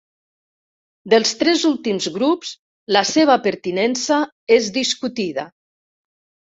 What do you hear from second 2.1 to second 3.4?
grups la seva